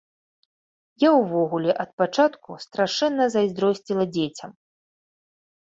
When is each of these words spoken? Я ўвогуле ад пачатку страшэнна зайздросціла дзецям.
Я 1.03 1.09
ўвогуле 1.17 1.71
ад 1.83 1.91
пачатку 2.03 2.49
страшэнна 2.65 3.29
зайздросціла 3.35 4.03
дзецям. 4.17 4.51